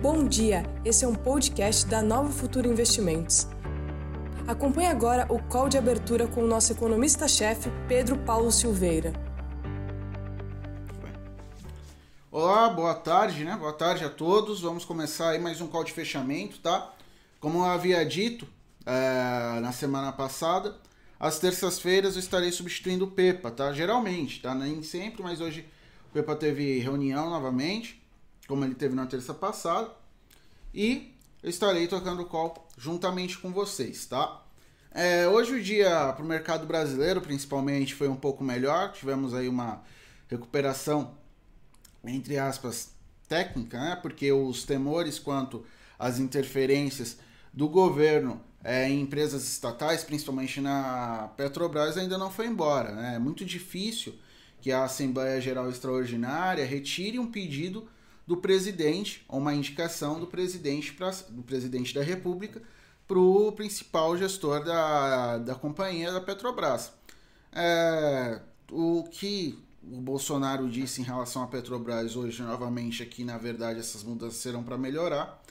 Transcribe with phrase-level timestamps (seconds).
[0.00, 3.48] Bom dia, esse é um podcast da Nova Futuro Investimentos.
[4.46, 9.12] Acompanhe agora o call de abertura com o nosso economista-chefe, Pedro Paulo Silveira.
[12.30, 13.56] Olá, boa tarde, né?
[13.56, 14.60] Boa tarde a todos.
[14.60, 16.94] Vamos começar aí mais um call de fechamento, tá?
[17.40, 18.46] Como eu havia dito
[18.86, 20.76] é, na semana passada,
[21.18, 23.72] às terças-feiras eu estarei substituindo o Pepa, tá?
[23.72, 24.54] Geralmente, tá?
[24.54, 25.66] Nem sempre, mas hoje
[26.08, 28.00] o Pepa teve reunião novamente,
[28.48, 29.90] como ele teve na terça passada.
[30.74, 34.42] E eu estarei tocando o call juntamente com vocês, tá?
[34.90, 38.90] É, hoje o dia para o mercado brasileiro, principalmente, foi um pouco melhor.
[38.92, 39.82] Tivemos aí uma
[40.28, 41.14] recuperação,
[42.02, 42.90] entre aspas,
[43.28, 43.96] técnica, né?
[44.00, 45.64] Porque os temores quanto
[45.98, 47.18] às interferências
[47.52, 52.92] do governo é, em empresas estatais, principalmente na Petrobras, ainda não foi embora.
[52.92, 53.14] Né?
[53.16, 54.14] É muito difícil
[54.60, 57.88] que a Assembleia Geral Extraordinária retire um pedido
[58.28, 62.62] do presidente, ou uma indicação do presidente, pra, do presidente da República
[63.06, 66.92] para o principal gestor da, da companhia da Petrobras.
[67.50, 68.38] É,
[68.70, 74.04] o que o Bolsonaro disse em relação à Petrobras hoje, novamente, aqui, na verdade, essas
[74.04, 75.42] mudanças serão para melhorar,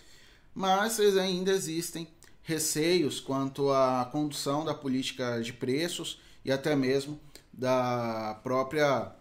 [0.53, 2.07] mas ainda existem
[2.43, 7.19] receios quanto à condução da política de preços e até mesmo
[7.51, 9.11] da própria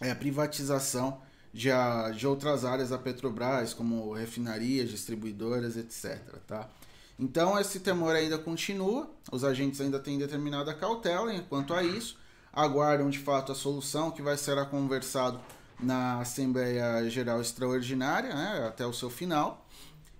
[0.00, 1.20] é, privatização
[1.54, 6.18] de, outras áreas da Petrobras, como refinarias, distribuidoras, etc.
[6.48, 6.68] Tá?
[7.16, 12.18] Então esse temor ainda continua, os agentes ainda têm determinada cautela quanto a isso,
[12.52, 15.40] aguardam de fato a solução que vai ser conversado
[15.78, 19.64] na Assembleia Geral Extraordinária, né, até o seu final,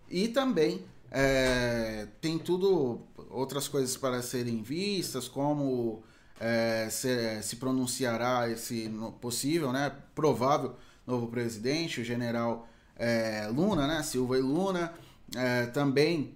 [0.08, 6.02] e também é, tem tudo outras coisas para serem vistas, como
[6.38, 8.88] é, se, se, pronunciará esse
[9.20, 10.76] possível, né, provável
[11.06, 14.92] novo presidente, o general é, Luna, né, Silva e Luna,
[15.36, 16.34] é, também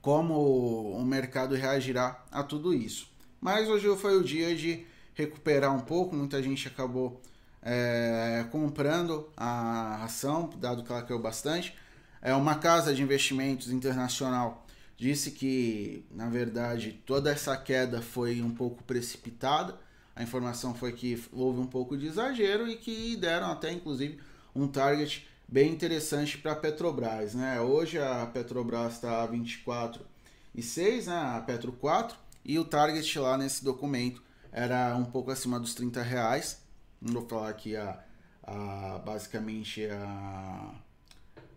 [0.00, 3.10] como o mercado reagirá a tudo isso.
[3.40, 7.20] Mas hoje foi o dia de recuperar um pouco, muita gente acabou
[7.62, 11.74] é, comprando a ação, dado que ela caiu bastante.
[12.22, 14.66] É uma casa de investimentos internacional
[14.96, 19.78] disse que, na verdade, toda essa queda foi um pouco precipitada.
[20.16, 24.18] A informação foi que houve um pouco de exagero e que deram até, inclusive,
[24.54, 27.34] um target bem interessante para a Petrobras.
[27.34, 27.60] Né?
[27.60, 31.36] Hoje a Petrobras está a 24,6, né?
[31.36, 36.02] a Petro 4, e o target lá nesse documento era um pouco acima dos 30
[36.02, 36.62] reais.
[36.98, 38.02] Não vou falar aqui a,
[38.42, 40.74] a basicamente a,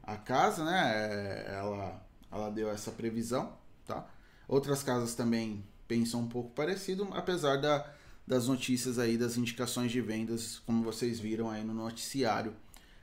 [0.03, 0.93] a casa, né?
[0.95, 3.53] É, ela ela deu essa previsão,
[3.85, 4.05] tá?
[4.47, 7.91] Outras casas também pensam um pouco parecido, apesar da,
[8.29, 12.53] das notícias aí, das indicações de vendas, como vocês viram aí no noticiário,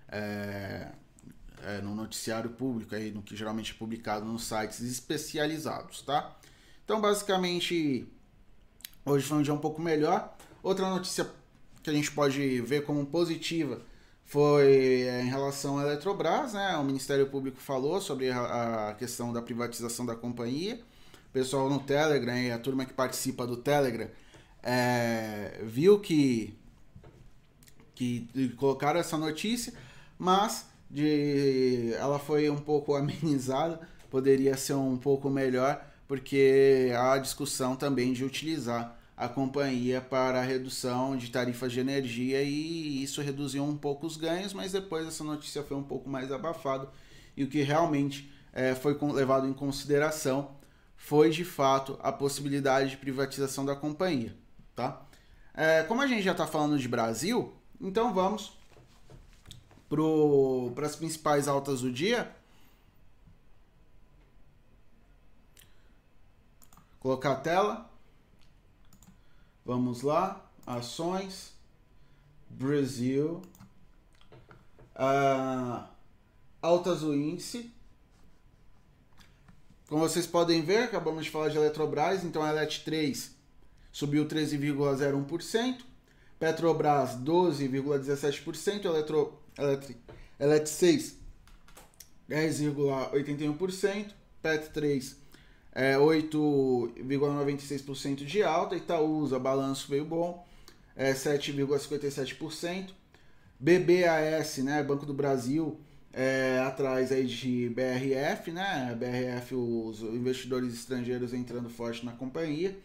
[0.08, 0.92] é,
[1.64, 6.32] é, no noticiário público, aí, no que geralmente é publicado nos sites especializados, tá?
[6.84, 8.06] Então, basicamente,
[9.04, 10.32] hoje foi um dia um pouco melhor.
[10.62, 11.28] Outra notícia
[11.82, 13.82] que a gente pode ver como positiva
[14.24, 16.76] foi é, em relação à Eletrobras, né?
[16.76, 20.80] O Ministério Público falou sobre a, questão da privatização da companhia.
[21.30, 24.08] O pessoal no Telegram a turma que participa do Telegram
[24.66, 26.52] é, viu que,
[27.94, 29.72] que colocaram essa notícia,
[30.18, 37.76] mas de, ela foi um pouco amenizada, poderia ser um pouco melhor, porque há discussão
[37.76, 43.64] também de utilizar a companhia para a redução de tarifas de energia e isso reduziu
[43.64, 46.88] um pouco os ganhos, mas depois essa notícia foi um pouco mais abafada
[47.36, 50.50] e o que realmente é, foi levado em consideração
[50.96, 54.34] foi de fato a possibilidade de privatização da companhia,
[54.76, 55.02] tá?
[55.54, 58.52] É, como a gente já está falando de Brasil, então vamos
[59.88, 62.30] para as principais altas do dia.
[67.00, 67.90] Colocar a tela.
[69.64, 71.52] Vamos lá, ações,
[72.48, 73.42] Brasil,
[74.94, 75.84] uh,
[76.62, 77.72] altas do índice.
[79.88, 83.35] Como vocês podem ver, acabamos de falar de Eletrobras, então a Elet 3
[83.96, 85.78] subiu 13,01%,
[86.38, 89.96] Petrobras 12,17%, Eletro, Elet,
[90.38, 91.16] Elet 6
[92.28, 94.08] 10,81%,
[94.42, 95.16] Pet 3
[95.72, 98.76] é, 8,96% de alta.
[98.76, 100.46] Itaúsa, balanço veio bom,
[100.94, 102.90] é, 7,57%.
[103.58, 105.80] BBAS, né, Banco do Brasil,
[106.12, 108.94] é, atrás aí de BRF, né?
[108.94, 112.76] BRF, os investidores estrangeiros entrando forte na companhia.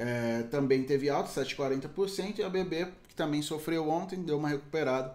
[0.00, 5.12] É, também teve alta, 7,40%, e a BB, que também sofreu ontem, deu uma recuperada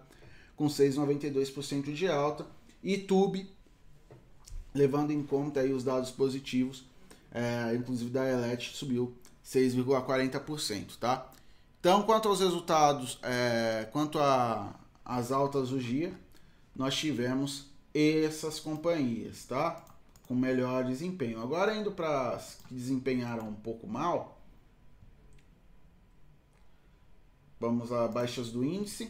[0.57, 2.45] com 6,92% de alta.
[2.83, 3.49] e Tube,
[4.75, 6.83] levando em conta aí os dados positivos,
[7.31, 9.15] é, inclusive da Elet subiu
[9.45, 11.31] 6,40%, tá?
[11.79, 14.19] Então, quanto aos resultados, é, quanto
[15.05, 16.13] às altas do dia,
[16.75, 19.81] nós tivemos essas companhias, tá?
[20.27, 21.41] Com melhor desempenho.
[21.41, 24.42] Agora, indo para as que desempenharam um pouco mal,
[27.63, 29.09] vamos a baixas do índice.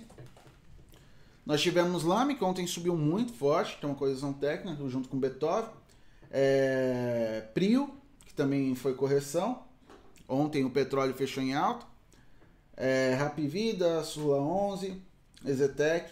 [1.44, 5.72] Nós tivemos Lame, que ontem subiu muito forte, tem uma correção técnica, junto com Beethoven.
[6.30, 7.90] É, Prio,
[8.24, 9.64] que também foi correção.
[10.30, 11.84] Ontem o petróleo fechou em alta.
[12.78, 15.02] É, Rapvida, Sula 11,
[15.46, 16.12] Ezetec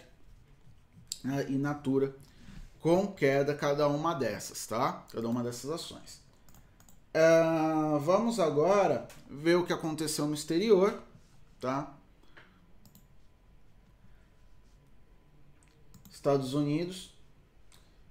[1.22, 2.14] né, e Natura
[2.80, 5.04] com queda cada uma dessas, tá?
[5.12, 6.20] Cada uma dessas ações.
[7.14, 11.00] É, vamos agora ver o que aconteceu no exterior,
[11.60, 11.91] tá?
[16.22, 17.10] Estados Unidos.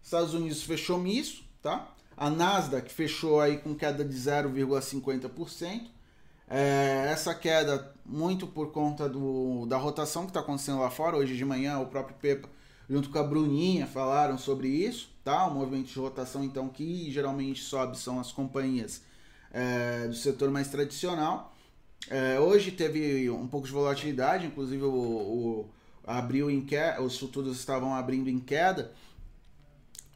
[0.03, 1.93] Estados Unidos fechou misto, tá?
[2.17, 5.87] A Nasdaq fechou aí com queda de 0,50%.
[6.49, 11.15] É, essa queda muito por conta do, da rotação que está acontecendo lá fora.
[11.15, 12.49] Hoje de manhã o próprio Pepa
[12.89, 15.47] junto com a Bruninha falaram sobre isso, tá?
[15.47, 19.01] O movimento de rotação, então, que geralmente sobe são as companhias
[19.53, 21.55] é, do setor mais tradicional.
[22.09, 25.69] É, hoje teve um pouco de volatilidade, inclusive o, o
[26.05, 28.91] abriu em queda, os futuros estavam abrindo em queda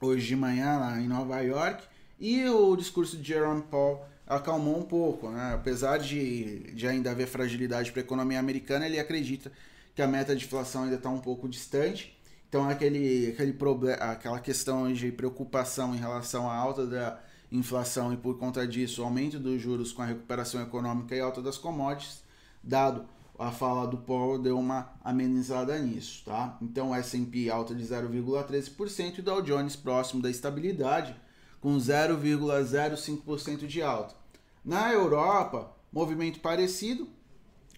[0.01, 1.83] hoje de manhã lá em Nova York
[2.19, 5.53] e o discurso de Jerome Powell acalmou um pouco, né?
[5.53, 9.51] apesar de, de ainda haver fragilidade para a economia americana, ele acredita
[9.93, 12.15] que a meta de inflação ainda está um pouco distante
[12.55, 17.19] então aquele, aquele problema, aquela questão de preocupação em relação à alta da
[17.51, 21.57] inflação e por conta disso aumento dos juros com a recuperação econômica e alta das
[21.57, 22.23] commodities,
[22.63, 23.05] dado
[23.37, 26.57] a fala do Powell deu uma amenizada nisso, tá?
[26.61, 31.15] Então S&P alta de 0,13% e Dow Jones próximo da estabilidade
[31.59, 34.15] com 0,05% de alta.
[34.63, 37.07] Na Europa, movimento parecido,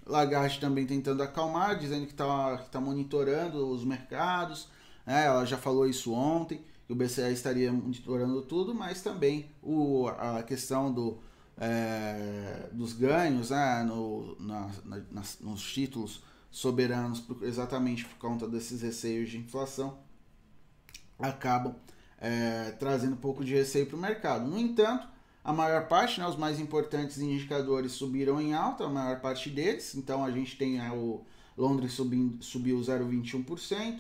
[0.08, 4.70] Lagarde também tentando acalmar, dizendo que está tá monitorando os mercados.
[5.06, 5.26] Né?
[5.26, 10.42] Ela já falou isso ontem, que o BCE estaria monitorando tudo, mas também o, a
[10.44, 11.20] questão do,
[11.58, 13.84] é, dos ganhos né?
[13.84, 19.98] no, na, na, nos títulos soberanos, exatamente por conta desses receios de inflação,
[21.20, 21.76] acabam
[22.20, 24.48] é, trazendo um pouco de receio para o mercado.
[24.48, 25.08] No entanto,
[25.44, 29.96] a maior parte, né, os mais importantes indicadores subiram em alta, a maior parte deles.
[29.96, 31.24] Então a gente tem é, o
[31.58, 34.00] Londres subindo, subiu 0,21%,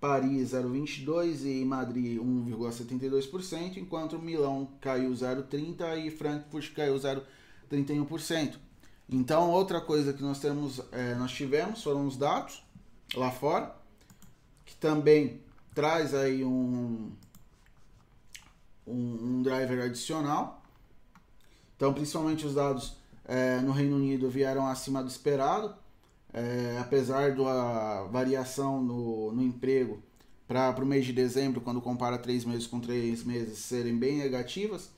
[0.00, 8.56] Paris 0,22% e Madrid 1,72%, enquanto Milão caiu 0,30% e Frankfurt caiu 0,31%.
[9.08, 12.62] Então outra coisa que nós temos, é, nós tivemos foram os dados
[13.14, 13.74] lá fora,
[14.64, 15.40] que também
[15.74, 17.12] traz aí um,
[18.86, 20.62] um, um driver adicional.
[21.76, 22.96] Então, principalmente os dados
[23.26, 25.74] é, no Reino Unido vieram acima do esperado,
[26.36, 30.02] é, apesar da variação no, no emprego
[30.46, 34.90] para o mês de dezembro, quando compara três meses com três meses, serem bem negativas.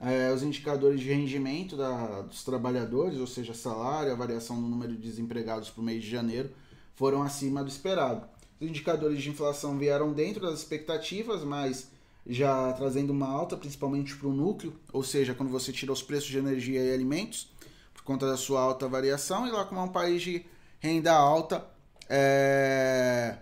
[0.00, 4.92] É, os indicadores de rendimento da, dos trabalhadores, ou seja, salário, a variação no número
[4.96, 6.50] de desempregados para o mês de janeiro,
[6.96, 8.26] foram acima do esperado.
[8.60, 11.88] Os indicadores de inflação vieram dentro das expectativas, mas
[12.26, 16.28] já trazendo uma alta, principalmente para o núcleo, ou seja, quando você tira os preços
[16.28, 17.52] de energia e alimentos,
[17.94, 20.44] por conta da sua alta variação, e lá como é um país de
[20.82, 21.64] renda alta,
[22.08, 23.36] é,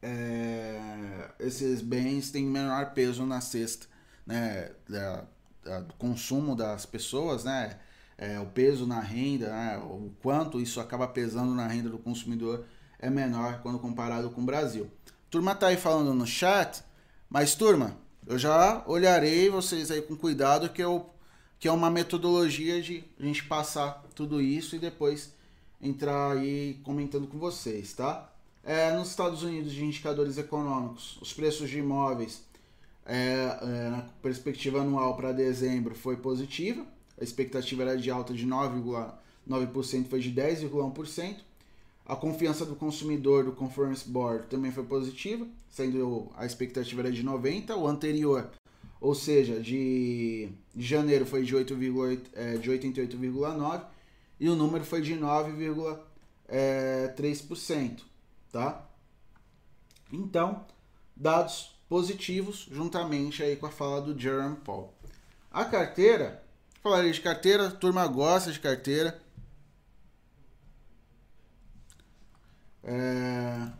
[0.00, 3.86] é, esses bens têm menor peso na cesta
[4.26, 5.24] né, da,
[5.62, 7.78] da, do consumo das pessoas, né,
[8.16, 12.64] é, o peso na renda, né, o quanto isso acaba pesando na renda do consumidor
[12.98, 14.90] é menor quando comparado com o Brasil.
[15.28, 16.82] turma tá aí falando no chat
[17.28, 21.10] mas, turma, eu já olharei vocês aí com cuidado, que, eu,
[21.58, 25.33] que é uma metodologia de a gente passar tudo isso e depois
[25.84, 28.32] entrar aí comentando com vocês, tá?
[28.64, 32.42] É, nos Estados Unidos, de indicadores econômicos, os preços de imóveis
[33.04, 36.84] é, é, na perspectiva anual para dezembro foi positiva.
[37.20, 41.36] A expectativa era de alta de 9,9%, foi de 10,1%.
[42.06, 47.22] A confiança do consumidor do Conference Board também foi positiva, sendo a expectativa era de
[47.22, 48.50] 90, o anterior,
[49.00, 51.74] ou seja, de, janeiro foi de, 8,
[52.34, 53.93] é, de 88,9
[54.38, 55.98] e o número foi de 9,3%,
[56.48, 57.08] é,
[58.52, 58.84] tá?
[60.12, 60.64] Então,
[61.16, 64.92] dados positivos juntamente aí com a fala do Jerome Paul.
[65.50, 66.42] A carteira,
[66.82, 69.22] falarei de carteira, a turma gosta de carteira,
[72.84, 73.72] É...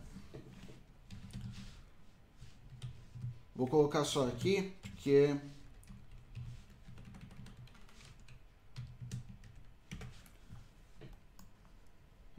[3.55, 5.35] Vou colocar só aqui, porque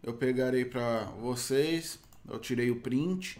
[0.06, 1.98] eu pegarei para vocês.
[2.26, 3.38] Eu tirei o print.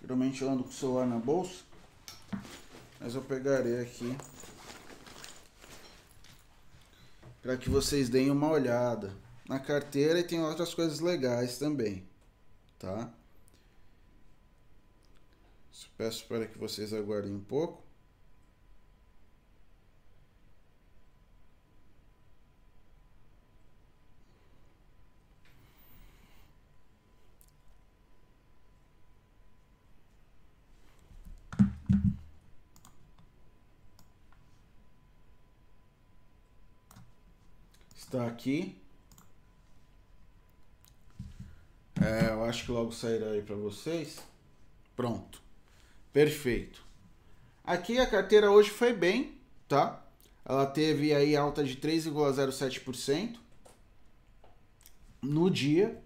[0.00, 1.62] Geralmente eu ando com o celular na bolsa.
[2.98, 4.16] Mas eu pegarei aqui.
[7.40, 9.14] Para que vocês deem uma olhada
[9.46, 12.08] na carteira e tem outras coisas legais também,
[12.78, 13.12] tá?
[15.96, 17.83] Peço para que vocês aguardem um pouco.
[38.14, 38.80] Está aqui.
[42.00, 44.20] É, eu acho que logo sairá aí para vocês.
[44.94, 45.42] Pronto.
[46.12, 46.80] Perfeito.
[47.64, 50.00] Aqui a carteira hoje foi bem, tá?
[50.44, 53.34] Ela teve aí alta de 3,07%
[55.20, 56.00] no dia.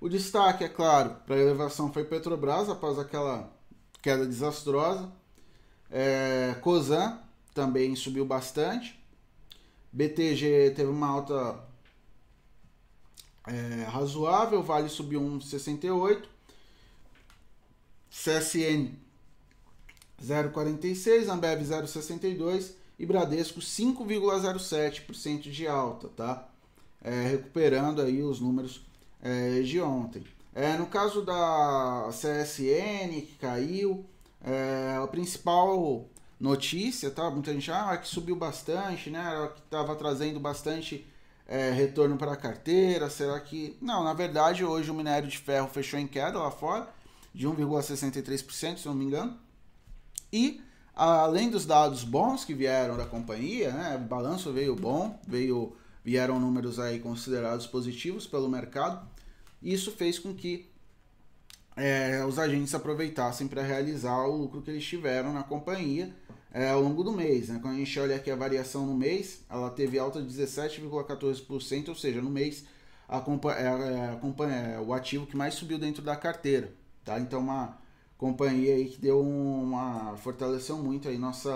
[0.00, 3.52] O destaque, é claro, para a elevação foi Petrobras após aquela
[4.00, 5.12] queda desastrosa.
[5.90, 7.20] É, Cosan
[7.52, 9.01] também subiu bastante.
[9.92, 11.62] BTG teve uma alta
[13.46, 16.24] é, razoável, Vale subiu 1,68.
[18.10, 18.94] CSN
[20.22, 26.48] 0,46, Ambev 0,62 e Bradesco 5,07% de alta, tá?
[27.02, 28.84] É, recuperando aí os números
[29.20, 30.24] é, de ontem.
[30.54, 34.04] É, no caso da CSN, que caiu,
[34.44, 36.06] é, a principal
[36.42, 37.30] notícia, tá?
[37.30, 39.48] Muita gente, ah, que subiu bastante, né?
[39.54, 41.06] Que estava trazendo bastante
[41.46, 43.08] é, retorno para a carteira.
[43.08, 43.76] Será que.
[43.80, 46.92] Não, na verdade, hoje o minério de ferro fechou em queda lá fora,
[47.32, 49.38] de 1,63%, se não me engano.
[50.32, 50.60] E
[50.96, 53.96] além dos dados bons que vieram da companhia, né?
[53.96, 59.08] O balanço veio bom, veio, vieram números aí considerados positivos pelo mercado.
[59.62, 60.68] Isso fez com que
[61.76, 66.12] é, os agentes aproveitassem para realizar o lucro que eles tiveram na companhia
[66.52, 67.48] é, ao longo do mês.
[67.48, 67.58] Né?
[67.60, 71.94] Quando a gente olha aqui a variação no mês, ela teve alta de 17,14%, ou
[71.94, 72.64] seja, no mês
[73.08, 76.72] a, é, é, é, o ativo que mais subiu dentro da carteira.
[77.04, 77.18] Tá?
[77.18, 77.78] Então, uma
[78.18, 80.16] companhia aí que deu uma.
[80.18, 81.50] fortaleceu muito aí nossa.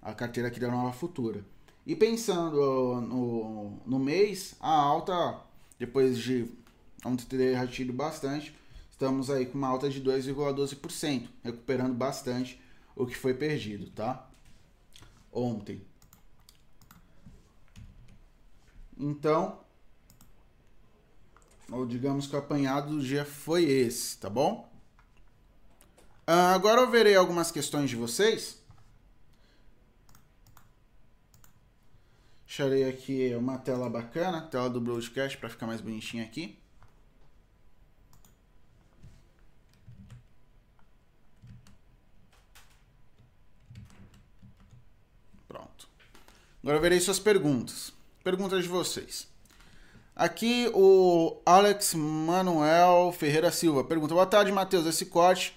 [0.00, 1.44] a carteira aqui da Nova Futura.
[1.86, 5.40] E pensando no, no mês, a alta,
[5.78, 6.46] depois de
[7.04, 8.54] ontem ter ratido bastante,
[8.90, 12.60] estamos aí com uma alta de 2,12%, recuperando bastante
[12.96, 14.28] o que foi perdido, tá?
[15.30, 15.86] Ontem.
[18.98, 19.60] Então,
[21.70, 24.72] ou digamos que o apanhado do dia foi esse, tá bom?
[26.26, 28.64] Uh, agora eu verei algumas questões de vocês.
[32.46, 36.58] Deixarei aqui uma tela bacana, tela do broadcast para ficar mais bonitinha aqui.
[46.66, 47.92] Agora verei suas perguntas.
[48.24, 49.28] Perguntas de vocês.
[50.16, 54.84] Aqui o Alex Manuel Ferreira Silva pergunta: Boa tarde, Matheus.
[54.84, 55.56] Esse corte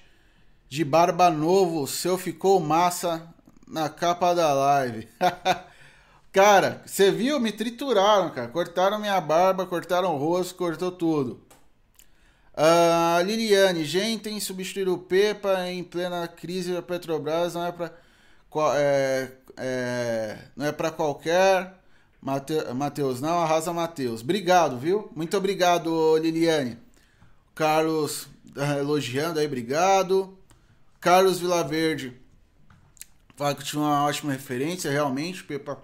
[0.69, 3.27] de barba novo seu ficou massa
[3.67, 5.07] na capa da live.
[6.31, 7.39] cara, você viu?
[7.39, 8.47] Me trituraram, cara.
[8.49, 11.41] Cortaram minha barba, cortaram o rosto, cortou tudo.
[12.53, 17.95] Uh, Liliane, gente, em substituir o Pepa em plena crise da Petrobras não é para
[18.75, 21.75] é, é, não é para qualquer.
[22.21, 24.21] Matheus, não, arrasa Matheus.
[24.21, 25.09] Obrigado, viu?
[25.15, 26.77] Muito obrigado, Liliane.
[27.55, 30.37] Carlos eh, elogiando aí, obrigado.
[30.99, 32.19] Carlos Vilaverde
[33.35, 35.43] fala que tinha uma ótima referência, realmente.
[35.43, 35.81] Pepa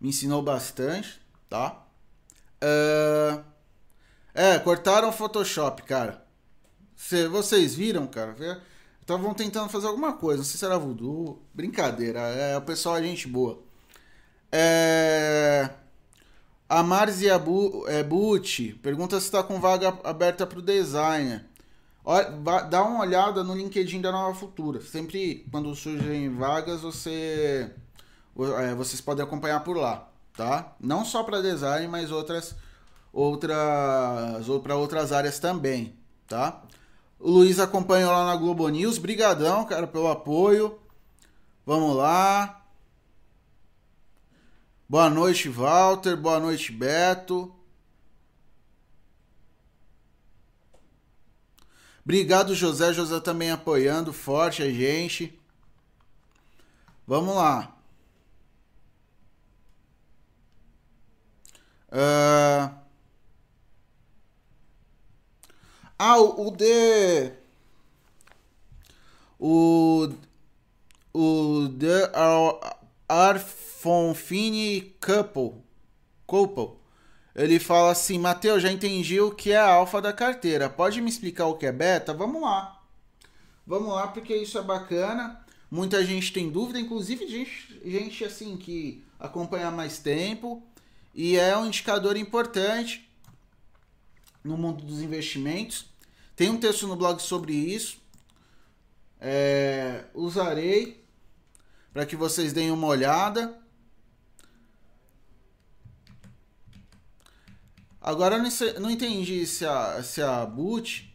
[0.00, 1.82] me ensinou bastante, tá?
[2.62, 3.42] Uh,
[4.34, 6.24] é, cortaram o Photoshop, cara.
[6.96, 8.34] Cê, vocês viram, cara?
[9.10, 11.42] Estavam tentando fazer alguma coisa, não sei se era voodoo.
[11.52, 13.60] Brincadeira, é o pessoal é gente boa.
[14.52, 15.68] É...
[16.68, 17.32] A Marzia
[17.88, 21.44] é, Bucci pergunta se está com vaga aberta para o designer.
[22.70, 24.80] Dá uma olhada no LinkedIn da Nova Futura.
[24.80, 27.68] Sempre quando surgem vagas, você,
[28.60, 30.76] é, vocês podem acompanhar por lá, tá?
[30.78, 32.54] Não só para design, mas outras
[33.12, 35.96] outras ou para outras áreas também,
[36.28, 36.62] tá?
[37.20, 38.96] O Luiz acompanhou lá na Globo News.
[38.96, 40.80] Brigadão, cara, pelo apoio.
[41.66, 42.64] Vamos lá.
[44.88, 46.16] Boa noite, Walter.
[46.16, 47.54] Boa noite, Beto.
[52.02, 52.94] Obrigado, José.
[52.94, 55.38] José também apoiando forte a gente.
[57.06, 57.76] Vamos lá.
[61.92, 62.79] Uh...
[66.02, 67.30] Ah, o, o de.
[69.38, 70.08] O.
[71.12, 72.10] O The
[73.06, 75.62] Arfonfini Couple.
[76.26, 76.78] Couple.
[77.34, 80.70] Ele fala assim: Mateus, já entendi o que é a alfa da carteira.
[80.70, 82.14] Pode me explicar o que é beta?
[82.14, 82.82] Vamos lá.
[83.66, 85.44] Vamos lá, porque isso é bacana.
[85.70, 90.62] Muita gente tem dúvida, inclusive gente, gente assim que acompanha mais tempo.
[91.14, 93.06] E é um indicador importante
[94.42, 95.89] no mundo dos investimentos.
[96.40, 97.98] Tem um texto no blog sobre isso.
[99.20, 101.04] É, usarei
[101.92, 103.60] para que vocês deem uma olhada.
[108.00, 111.10] Agora eu não, entendi se a, se a Butch,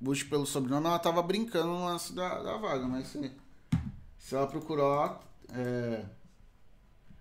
[0.00, 3.30] Butch pelo sobrenome, ela tava brincando no lance da, da vaga, mas se,
[4.18, 5.20] se ela procurar
[5.52, 6.06] é,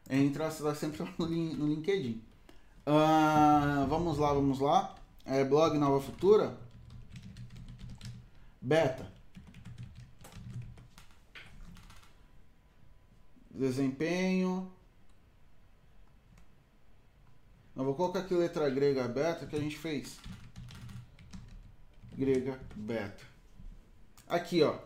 [0.09, 2.23] entra sempre no, no LinkedIn.
[2.87, 4.95] Uh, vamos lá, vamos lá.
[5.25, 6.68] É, blog Nova Futura.
[8.61, 9.11] Beta.
[13.49, 14.71] Desempenho.
[17.75, 20.17] Não, vou colocar aqui letra grega beta que a gente fez.
[22.13, 23.23] Grega beta.
[24.27, 24.77] Aqui, ó.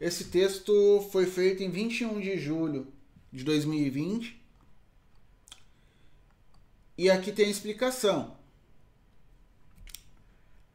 [0.00, 2.92] Esse texto foi feito em 21 de julho
[3.32, 4.42] de 2020.
[6.96, 8.36] E aqui tem a explicação.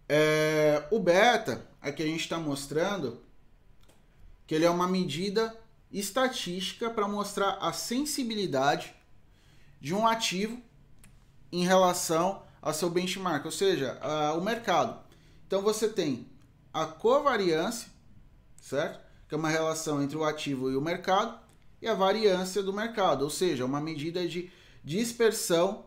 [0.08, 3.22] É, o beta, aqui a gente está mostrando
[4.46, 5.56] que ele é uma medida
[5.92, 8.94] estatística para mostrar a sensibilidade
[9.80, 10.62] de um ativo
[11.52, 15.00] em relação ao seu benchmark, ou seja, a, o mercado.
[15.48, 16.28] Então você tem
[16.74, 17.90] a covariância,
[18.62, 19.00] certo?
[19.28, 21.40] Que é uma relação entre o ativo e o mercado,
[21.82, 24.52] e a variância do mercado, ou seja, uma medida de
[24.84, 25.86] dispersão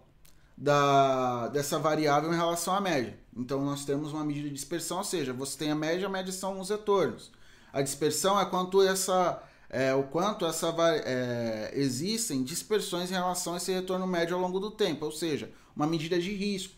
[0.56, 3.18] da, dessa variável em relação à média.
[3.36, 6.32] Então nós temos uma medida de dispersão, ou seja, você tem a média, a média
[6.32, 7.30] são os retornos.
[7.72, 10.68] A dispersão é quanto essa é, o quanto essa,
[11.06, 15.50] é, existem dispersões em relação a esse retorno médio ao longo do tempo, ou seja,
[15.74, 16.74] uma medida de risco.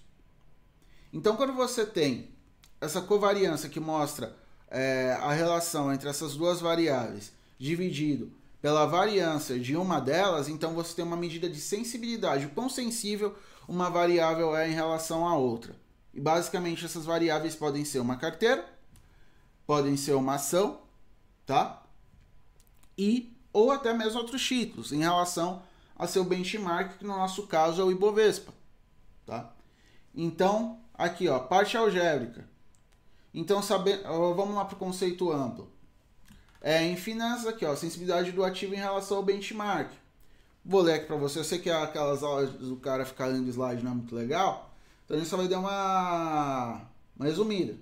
[1.12, 2.30] Então, quando você tem
[2.80, 4.36] essa covariância que mostra
[4.70, 8.32] é, a relação entre essas duas variáveis dividido
[8.62, 13.34] pela variância de uma delas, então você tem uma medida de sensibilidade, o quão sensível
[13.66, 15.74] uma variável é em relação à outra.
[16.12, 18.64] E basicamente essas variáveis podem ser uma carteira,
[19.66, 20.80] podem ser uma ação,
[21.44, 21.84] tá?
[22.96, 25.62] e ou até mesmo outros títulos em relação
[25.96, 28.52] a seu benchmark, que no nosso caso é o Ibovespa,
[29.24, 29.52] tá?
[30.14, 32.48] Então, aqui ó, parte algébrica.
[33.32, 35.70] Então, sabe, vamos lá para o conceito amplo.
[36.60, 39.90] É, em finanças aqui, ó, sensibilidade do ativo em relação ao benchmark.
[40.64, 41.38] Vou ler aqui para você.
[41.38, 44.74] Eu sei que aquelas aulas do cara ficar lendo slide não é muito legal,
[45.04, 46.82] então a gente só vai dar uma,
[47.16, 47.76] uma resumida.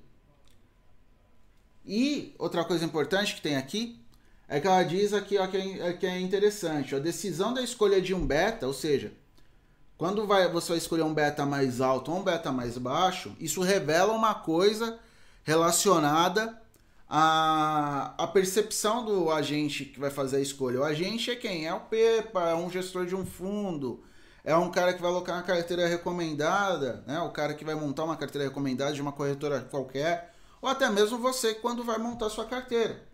[1.86, 4.00] E outra coisa importante que tem aqui
[4.48, 6.94] é que ela diz aqui ó, que, é, é, que é interessante.
[6.94, 9.12] A decisão da escolha de um beta, ou seja,
[9.96, 13.62] quando vai, você vai escolher um beta mais alto ou um beta mais baixo, isso
[13.62, 14.98] revela uma coisa
[15.44, 16.60] relacionada
[17.14, 20.80] à, à percepção do agente que vai fazer a escolha.
[20.80, 21.66] O agente é quem?
[21.66, 24.02] É o PEPA, é um gestor de um fundo,
[24.42, 27.20] é um cara que vai alocar uma carteira recomendada, né?
[27.20, 31.18] o cara que vai montar uma carteira recomendada de uma corretora qualquer, ou até mesmo
[31.18, 33.06] você quando vai montar sua carteira.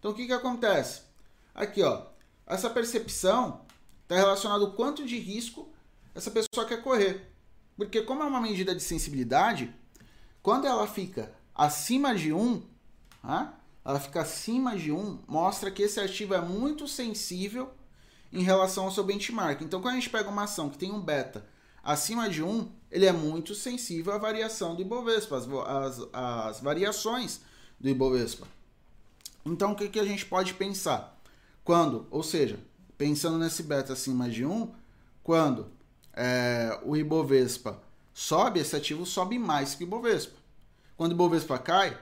[0.00, 1.02] Então o que, que acontece?
[1.54, 2.02] Aqui, ó,
[2.48, 3.64] essa percepção
[4.02, 5.72] está relacionada ao quanto de risco
[6.16, 7.32] essa pessoa quer correr.
[7.76, 9.72] Porque como é uma medida de sensibilidade,
[10.42, 12.74] quando ela fica acima de 1,
[13.26, 13.52] né,
[13.84, 17.70] ela fica acima de 1, mostra que esse ativo é muito sensível
[18.32, 19.62] em relação ao seu benchmark.
[19.62, 21.44] Então, quando a gente pega uma ação que tem um beta
[21.82, 25.40] acima de 1, ele é muito sensível à variação do Ibovespa,
[26.12, 27.40] as variações
[27.78, 28.46] do Ibovespa.
[29.44, 31.16] Então, o que, que a gente pode pensar?
[31.62, 32.58] Quando, ou seja,
[32.98, 34.72] pensando nesse beta acima de 1,
[35.22, 35.68] quando
[36.12, 37.80] é, o Ibovespa
[38.12, 40.36] sobe, esse ativo sobe mais que o Ibovespa.
[40.96, 41.96] Quando o Ibovespa cai,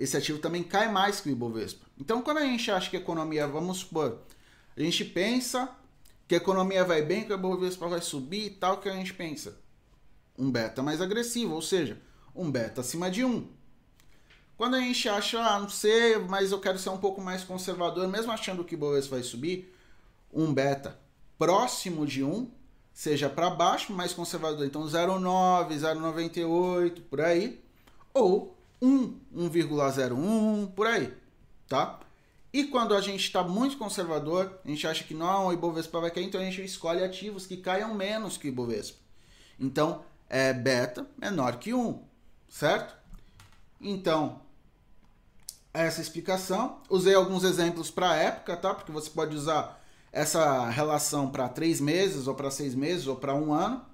[0.00, 1.84] esse ativo também cai mais que o Ibovespa.
[1.98, 4.22] Então, quando a gente acha que a economia, vamos supor,
[4.74, 5.68] a gente pensa
[6.26, 9.12] que a economia vai bem, que o Ibovespa vai subir e tal, que a gente
[9.12, 9.60] pensa?
[10.38, 12.00] Um beta mais agressivo, ou seja,
[12.34, 13.46] um beta acima de 1.
[14.56, 18.08] Quando a gente acha, ah, não sei, mas eu quero ser um pouco mais conservador,
[18.08, 19.70] mesmo achando que o Bovespa vai subir,
[20.32, 20.98] um beta
[21.38, 22.50] próximo de 1,
[22.90, 27.62] seja para baixo, mais conservador, então 0,9, 0,98, por aí,
[28.14, 31.12] ou 1, 1,01, por aí,
[31.68, 32.00] tá?
[32.52, 36.10] E quando a gente está muito conservador, a gente acha que não, o Ibovespa vai
[36.10, 38.98] cair, então a gente escolhe ativos que caiam menos que o Ibovespa.
[39.58, 42.02] Então, é beta menor que 1,
[42.48, 42.96] certo?
[43.80, 44.40] Então,
[45.72, 46.80] essa explicação.
[46.88, 48.74] Usei alguns exemplos para época, tá?
[48.74, 49.80] Porque você pode usar
[50.12, 53.84] essa relação para três meses, ou para seis meses, ou para um ano.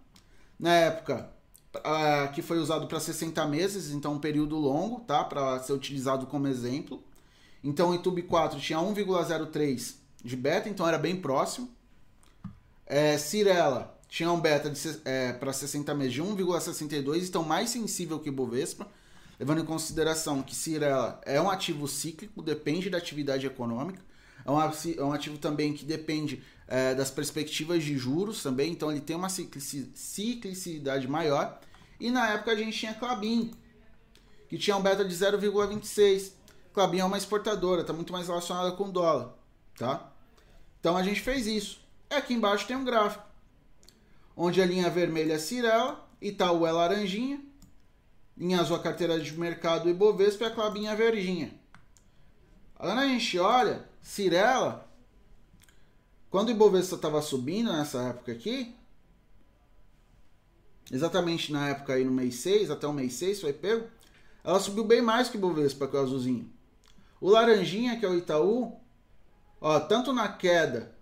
[0.59, 1.31] Na época,
[1.78, 5.24] uh, que foi usado para 60 meses, então um período longo, tá?
[5.24, 7.02] Para ser utilizado como exemplo.
[7.62, 11.68] Então o YouTube 4 tinha 1,03 de beta, então era bem próximo.
[12.86, 14.72] É, Cirela tinha um beta
[15.04, 18.86] é, para 60 meses de 1,62, então mais sensível que Bovespa,
[19.38, 24.00] levando em consideração que Cirela é um ativo cíclico, depende da atividade econômica,
[24.44, 28.90] é um, é um ativo também que depende é, das perspectivas de juros também, então
[28.90, 31.60] ele tem uma ciclicidade maior.
[31.98, 33.52] E na época a gente tinha Clabin,
[34.48, 36.32] que tinha um beta de 0,26.
[36.72, 39.35] Clabin é uma exportadora, está muito mais relacionada com o dólar,
[39.78, 40.12] tá?
[40.78, 41.80] Então a gente fez isso.
[42.11, 43.24] Aqui embaixo tem um gráfico,
[44.37, 47.40] onde a linha vermelha é Cirela, Itaú é laranjinha,
[48.37, 51.52] linha azul a carteira de mercado Ibovespa e a Clabin é verdinha.
[52.76, 54.87] Quando a gente olha, Cirela,
[56.30, 58.76] quando o Ibovespa estava subindo nessa época aqui,
[60.90, 63.87] exatamente na época aí no mês 6, até o mês 6 foi pego,
[64.44, 66.51] ela subiu bem mais que o Bovespa, que é o azulzinho.
[67.20, 68.79] O laranjinha, que é o Itaú,
[69.61, 70.94] ó, tanto na queda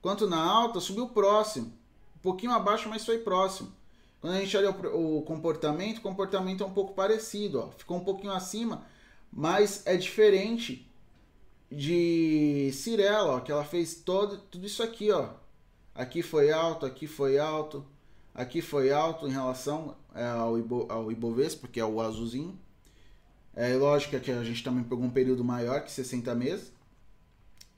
[0.00, 1.72] quanto na alta, subiu próximo.
[2.16, 3.72] Um pouquinho abaixo, mas foi próximo.
[4.20, 7.70] Quando a gente olha o, comportamento, o comportamento é um pouco parecido, ó.
[7.76, 8.84] Ficou um pouquinho acima,
[9.32, 10.90] mas é diferente
[11.70, 15.30] de Cirela, ó, que ela fez todo, tudo isso aqui, ó.
[15.94, 17.84] Aqui foi alto, aqui foi alto,
[18.38, 22.56] Aqui foi alto em relação é, ao, Ibo, ao Ibovespa, que é o azulzinho.
[23.52, 26.72] É lógico que a gente também pegou um período maior que 60 meses.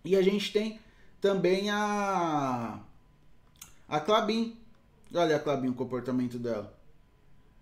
[0.05, 0.79] E a gente tem
[1.19, 2.79] também a
[3.89, 4.55] a Clabin.
[5.15, 6.79] Olha a Clabin, o comportamento dela.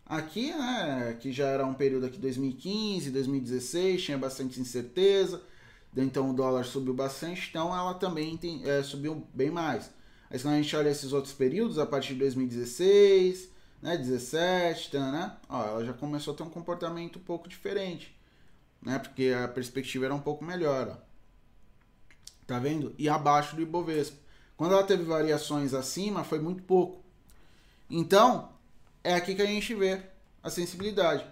[0.05, 5.41] Aqui, né, que já era um período aqui 2015, 2016, tinha bastante incerteza.
[5.97, 9.89] Então o dólar subiu bastante, então ela também tem, é, subiu bem mais.
[10.31, 13.49] Aí quando a gente olha esses outros períodos, a partir de 2016,
[13.81, 18.15] né, 17, tá, né, ó, ela já começou a ter um comportamento um pouco diferente,
[18.83, 21.09] né, porque a perspectiva era um pouco melhor, ó.
[22.47, 22.95] Tá vendo?
[22.97, 24.17] E abaixo do Ibovespa.
[24.57, 27.05] Quando ela teve variações acima, foi muito pouco.
[27.91, 28.51] Então,
[29.05, 30.01] é aqui que a gente vê
[30.43, 31.27] a sensibilidade,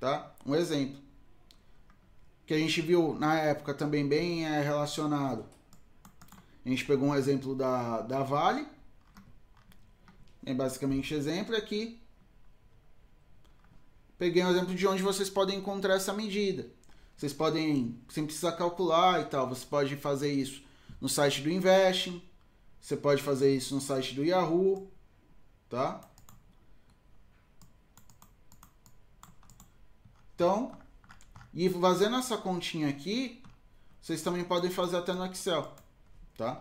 [0.00, 0.34] tá?
[0.44, 0.98] Um exemplo
[2.46, 5.44] que a gente viu na época também bem é, relacionado
[6.66, 8.66] a gente pegou um exemplo da, da Vale.
[10.44, 12.02] É basicamente exemplo aqui.
[14.18, 16.68] Peguei um exemplo de onde vocês podem encontrar essa medida.
[17.16, 20.60] Vocês podem, sem precisar calcular e tal, você pode fazer isso
[21.00, 22.20] no site do Investing.
[22.80, 24.90] Você pode fazer isso no site do Yahoo,
[25.68, 26.00] tá?
[30.34, 30.76] Então,
[31.54, 33.40] e fazendo essa continha aqui,
[34.02, 35.85] vocês também podem fazer até no Excel
[36.36, 36.58] tá?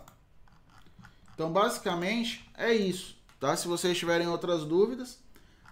[1.33, 3.55] Então, basicamente, é isso, tá?
[3.55, 5.19] Se vocês tiverem outras dúvidas...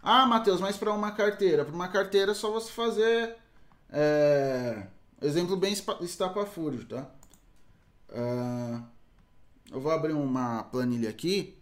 [0.06, 1.64] Ah, Matheus, mas para uma carteira?
[1.64, 3.38] Para uma carteira é só você fazer...
[3.90, 4.88] É,
[5.22, 7.10] exemplo bem estapafúrdio, tá?
[8.10, 8.84] Uh,
[9.72, 11.58] eu vou abrir uma planilha aqui.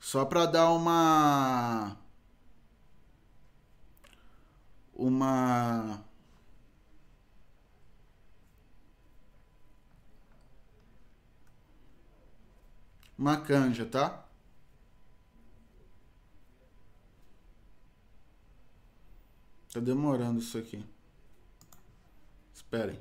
[0.00, 1.98] Só para dar uma...
[4.94, 6.02] Uma
[13.22, 14.26] uma canja, tá?
[19.72, 20.84] Tá demorando isso aqui.
[22.52, 23.00] Esperem.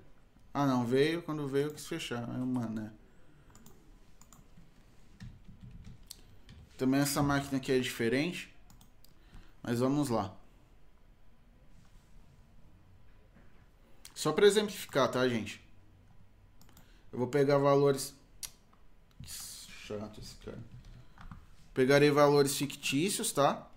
[0.54, 0.86] Ah, não.
[0.86, 1.24] Veio.
[1.24, 2.22] Quando veio, quis fechar.
[2.30, 2.94] É uma, né?
[6.78, 8.56] Também essa máquina aqui é diferente.
[9.64, 10.38] Mas vamos lá.
[14.14, 15.60] Só para exemplificar, tá, gente?
[17.12, 18.14] Eu vou pegar valores
[20.00, 20.60] chato esse cara.
[21.74, 23.68] Pegarei valores fictícios, tá?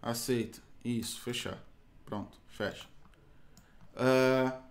[0.00, 0.60] Aceita.
[0.84, 1.62] Isso, fechar.
[2.04, 2.86] Pronto, fecha.
[3.94, 4.62] Uh,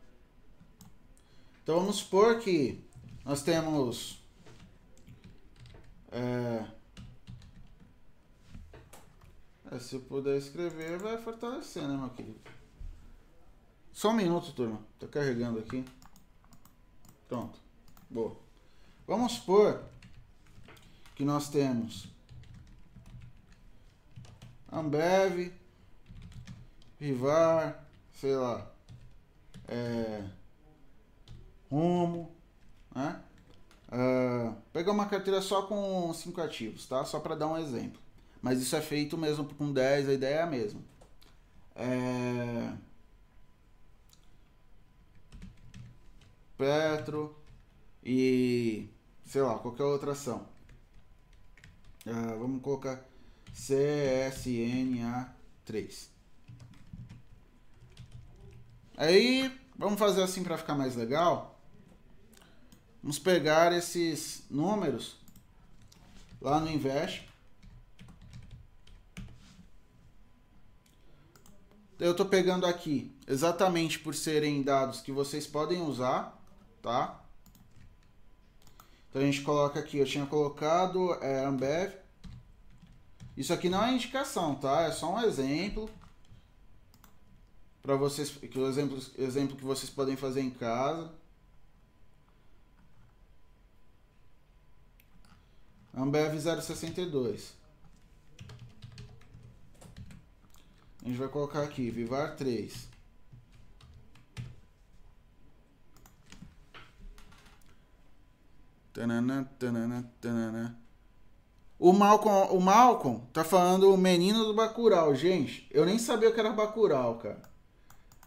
[1.62, 2.84] então vamos supor que
[3.24, 4.14] nós temos.
[6.08, 6.66] Uh,
[9.70, 12.40] é, se eu puder escrever, vai fortalecer, né, meu querido?
[13.92, 14.80] Só um minuto, turma.
[14.98, 15.84] Tô carregando aqui.
[17.28, 17.60] Pronto.
[18.10, 18.36] Boa.
[19.06, 19.84] Vamos supor
[21.16, 22.08] que nós temos
[24.72, 25.54] Ambev,
[27.00, 28.70] Vivar, sei lá,
[29.68, 30.24] é,
[31.70, 32.32] Rumo,
[32.94, 33.22] né?
[33.90, 37.06] Uh, pegar uma carteira só com 5 ativos, tá?
[37.06, 38.02] Só para dar um exemplo.
[38.42, 40.82] Mas isso é feito mesmo com 10, a ideia é a mesma.
[41.76, 42.74] É...
[46.58, 47.36] Petro
[48.04, 48.90] e
[49.26, 50.48] sei lá, qualquer outra ação.
[52.06, 53.04] Uh, vamos colocar
[53.54, 56.08] CSNA3.
[58.96, 61.60] Aí, vamos fazer assim para ficar mais legal.
[63.04, 65.18] Vamos pegar esses números
[66.42, 67.28] lá no Invest.
[72.00, 76.37] Eu estou pegando aqui exatamente por serem dados que vocês podem usar,
[76.82, 77.24] tá?
[79.10, 81.94] Então a gente coloca aqui, eu tinha colocado é, Ambev.
[83.36, 84.84] Isso aqui não é indicação, tá?
[84.84, 85.90] É só um exemplo
[87.82, 91.12] para vocês, que o exemplo, exemplo que vocês podem fazer em casa.
[95.96, 97.54] Ambev 062.
[101.02, 102.90] A gente vai colocar aqui, Vivar 3.
[108.98, 110.76] Tanana, tanana, tanana.
[111.78, 115.14] O Malcolm, o Malcolm tá falando o menino do Bacurau.
[115.14, 117.44] Gente, eu nem sabia o que era Bacurau, cara.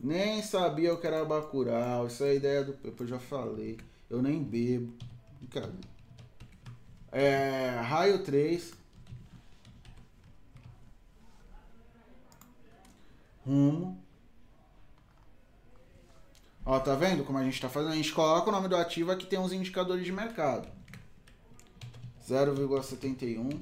[0.00, 2.06] Nem sabia o que era Bacurau.
[2.06, 2.78] Isso é ideia do...
[2.84, 3.80] Eu já falei.
[4.08, 4.96] Eu nem bebo.
[5.40, 5.88] Brincadeira.
[7.10, 8.72] É, raio 3.
[13.44, 14.00] Rumo.
[16.70, 17.94] Ó, tá vendo como a gente tá fazendo?
[17.94, 20.68] A gente coloca o nome do ativo aqui tem uns indicadores de mercado.
[22.28, 23.60] 0,71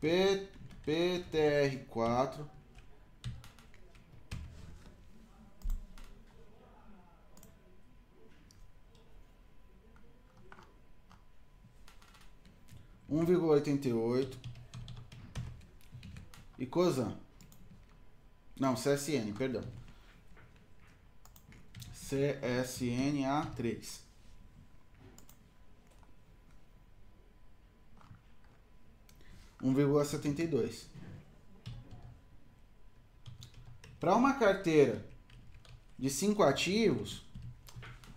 [0.00, 0.48] P,
[0.86, 2.38] PTR4
[13.10, 14.38] um vírgula oitenta e oito
[16.58, 17.14] e Cosan
[18.58, 19.77] não CSN perdão
[22.08, 24.06] CSNA três.
[29.60, 30.86] um vírgula setenta e dois.
[33.98, 35.04] Para uma carteira
[35.98, 37.26] de cinco ativos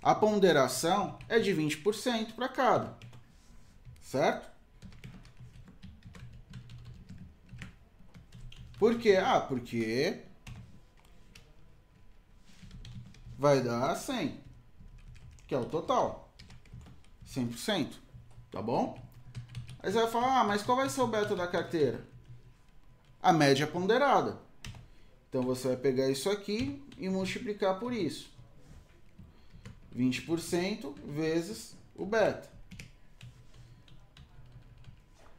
[0.04, 2.97] a ponderação é de 20% para cada
[4.12, 4.49] certo?
[8.77, 9.15] Por quê?
[9.15, 10.21] Ah, porque
[13.41, 14.39] vai dar 100,
[15.47, 16.32] que é o total.
[17.27, 17.93] 100%,
[18.51, 19.01] tá bom?
[19.82, 22.06] Aí você vai falar, ah, mas qual vai ser o beta da carteira?
[23.19, 24.38] A média ponderada.
[25.27, 28.30] Então você vai pegar isso aqui e multiplicar por isso.
[29.97, 32.47] 20% vezes o beta.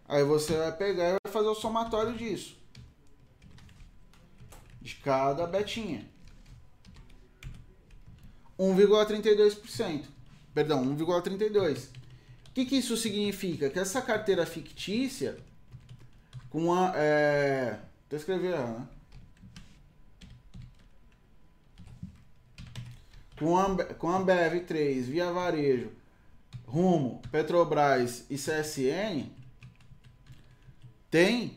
[0.09, 2.61] Aí você vai pegar e vai fazer o somatório disso
[4.81, 6.11] de cada betinha.
[8.71, 10.05] 1,32%.
[10.55, 11.89] Perdão, 1,32%.
[12.53, 13.71] O que, que isso significa?
[13.71, 15.39] Que essa carteira fictícia,
[16.51, 16.93] com a.
[16.95, 17.79] É...
[18.11, 18.89] Vou escrever ela, né?
[23.39, 25.91] Com a, com Ambev 3, Via Varejo,
[26.67, 29.31] Rumo, Petrobras e CSN,
[31.11, 31.57] tem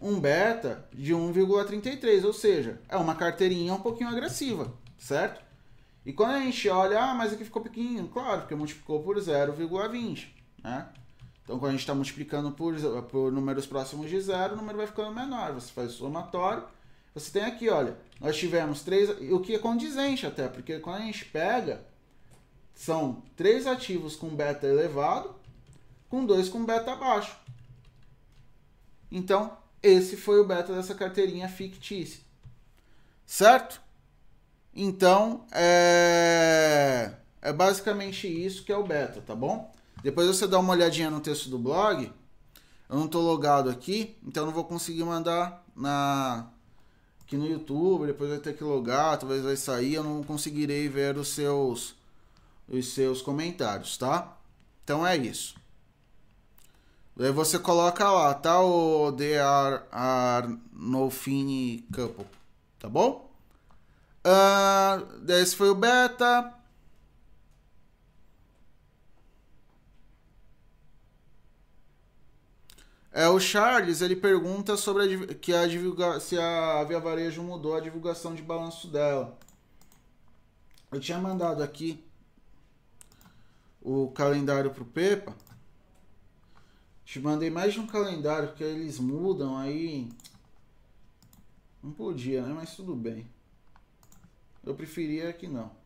[0.00, 5.49] um beta de 1,33, ou seja, é uma carteirinha um pouquinho agressiva, certo?
[6.04, 10.28] E quando a gente olha, ah, mas aqui ficou pequenininho, claro, porque multiplicou por 0,20,
[10.62, 10.88] né?
[11.44, 14.86] Então, quando a gente está multiplicando por, por números próximos de zero, o número vai
[14.86, 15.52] ficando menor.
[15.52, 16.64] Você faz o somatório.
[17.12, 21.04] Você tem aqui, olha, nós tivemos três, o que é condizente até, porque quando a
[21.04, 21.84] gente pega,
[22.72, 25.34] são três ativos com beta elevado,
[26.08, 27.36] com dois com beta baixo.
[29.10, 32.20] Então, esse foi o beta dessa carteirinha fictícia.
[33.26, 33.82] Certo?
[34.74, 37.12] Então, é...
[37.42, 39.72] é basicamente isso que é o beta, tá bom?
[40.02, 42.10] Depois você dá uma olhadinha no texto do blog.
[42.88, 46.50] Eu não estou logado aqui, então não vou conseguir mandar na
[47.20, 51.16] aqui no YouTube, depois vai ter que logar, talvez vai sair, eu não conseguirei ver
[51.16, 51.94] os seus
[52.68, 54.36] os seus comentários, tá?
[54.82, 55.54] Então é isso.
[57.16, 58.60] Daí você coloca lá, tá?
[58.60, 62.26] O The Are, are No Fini Couple.
[62.78, 63.29] Tá bom?
[64.24, 66.54] Uh, esse foi o beta.
[73.12, 77.74] É, o Charles ele pergunta sobre a, que a divulga, se a Via Varejo mudou
[77.74, 79.36] a divulgação de balanço dela.
[80.92, 82.04] Eu tinha mandado aqui
[83.80, 85.34] o calendário pro Pepa.
[87.04, 90.08] Te mandei mais de um calendário, porque eles mudam aí.
[91.82, 92.52] Não podia, né?
[92.54, 93.26] Mas tudo bem.
[94.64, 95.80] Eu preferia que não.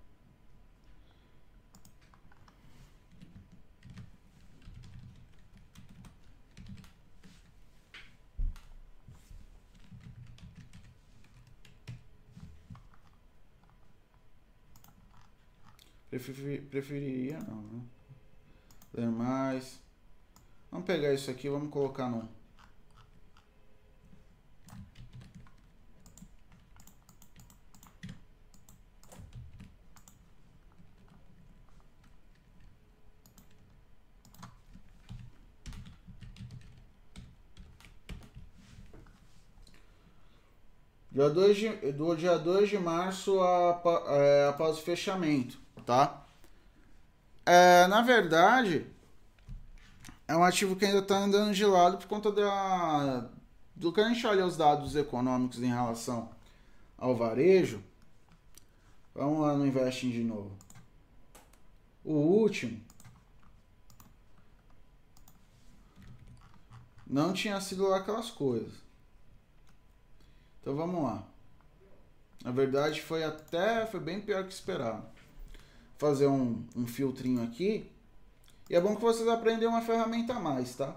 [16.75, 17.83] preferiria não, né?
[18.93, 19.81] Ler mais.
[20.71, 22.29] Vamos pegar isso aqui, vamos colocar no
[41.25, 46.25] Dia 2 de, do dia 2 de março a, é, após o fechamento tá?
[47.47, 48.87] É, na verdade,
[50.27, 53.29] é um ativo que ainda está andando de lado por conta da,
[53.75, 56.31] do que a gente olha os dados econômicos em relação
[56.97, 57.83] ao varejo.
[59.15, 60.57] Vamos lá no Investing de novo.
[62.03, 62.83] O último
[67.07, 68.84] não tinha sido lá aquelas coisas.
[70.65, 71.23] Então vamos lá.
[72.43, 75.05] Na verdade foi até foi bem pior que esperado
[75.99, 77.91] fazer um, um filtrinho aqui.
[78.71, 80.97] E é bom que vocês aprendam uma ferramenta a mais, tá?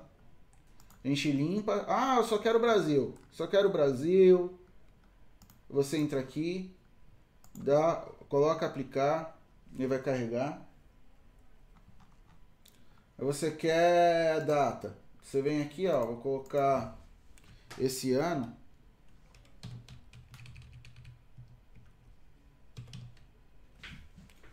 [1.03, 1.83] A gente limpa.
[1.85, 3.13] Ah, eu só quero Brasil.
[3.29, 4.57] Só quero Brasil.
[5.69, 6.73] Você entra aqui,
[7.53, 9.37] dá, coloca aplicar,
[9.75, 10.65] ele vai carregar.
[13.17, 14.95] Aí você quer data.
[15.21, 16.97] Você vem aqui, ó, vou colocar
[17.77, 18.55] esse ano.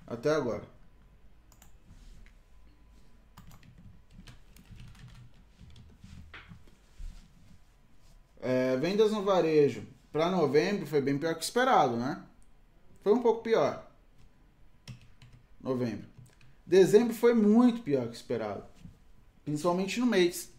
[0.06, 0.64] Até agora.
[8.40, 12.22] É, vendas no varejo para novembro foi bem pior que esperado, né?
[13.02, 13.90] Foi um pouco pior.
[15.60, 16.06] Novembro.
[16.66, 18.64] Dezembro foi muito pior que esperado.
[19.44, 20.50] Principalmente no mês.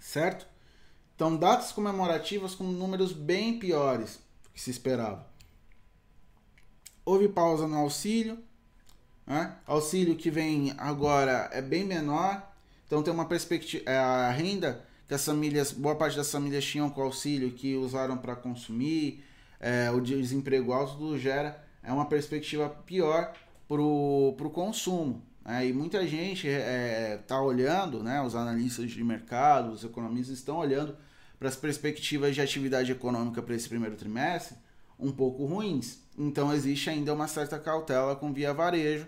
[0.00, 0.46] Certo?
[1.14, 4.18] Então, datas comemorativas com números bem piores
[4.52, 5.35] que se esperava
[7.06, 8.36] houve pausa no auxílio,
[9.24, 9.54] né?
[9.64, 12.52] auxílio que vem agora é bem menor,
[12.84, 16.90] então tem uma perspectiva, é, a renda que as famílias, boa parte das famílias tinham
[16.90, 19.24] com auxílio que usaram para consumir,
[19.60, 23.32] é, o desemprego alto tudo gera é uma perspectiva pior
[23.68, 25.22] para o consumo.
[25.44, 25.68] Né?
[25.68, 28.20] E muita gente está é, tá olhando, né?
[28.20, 30.96] os analistas de mercado, os economistas estão olhando
[31.38, 34.56] para as perspectivas de atividade econômica para esse primeiro trimestre
[34.98, 35.98] um pouco ruins.
[36.18, 39.06] Então existe ainda uma certa cautela com Via Varejo.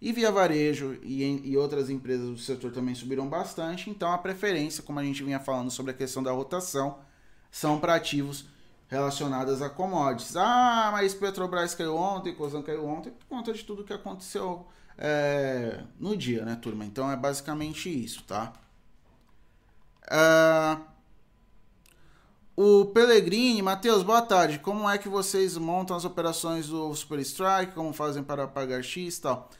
[0.00, 3.90] E Via Varejo e, e outras empresas do setor também subiram bastante.
[3.90, 6.98] Então a preferência, como a gente vinha falando sobre a questão da rotação,
[7.50, 8.46] são para ativos
[8.88, 10.36] relacionados a commodities.
[10.36, 14.66] Ah, mas Petrobras caiu ontem, Cosan caiu ontem, por conta de tudo que aconteceu
[14.98, 16.84] é, no dia, né, turma?
[16.84, 18.52] Então é basicamente isso, tá?
[20.04, 20.89] Uh,
[22.56, 24.58] o Pellegrini, Matheus, boa tarde.
[24.58, 27.72] Como é que vocês montam as operações do Super Strike?
[27.74, 29.50] Como fazem para pagar X e tal?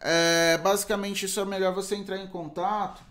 [0.00, 3.02] É, basicamente, isso é melhor você entrar em contato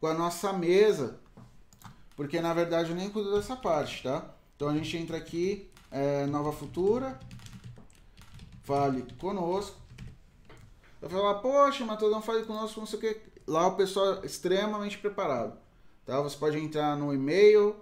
[0.00, 1.20] com a nossa mesa,
[2.16, 4.24] porque na verdade eu nem cuido dessa parte, tá?
[4.56, 7.18] Então a gente entra aqui, é, Nova Futura,
[8.62, 9.76] fale conosco.
[11.00, 13.20] Vai falar, poxa, Matheus, não fale conosco, não sei o que.
[13.46, 15.58] Lá o pessoal é extremamente preparado,
[16.04, 16.20] tá?
[16.20, 17.76] Você pode entrar no e-mail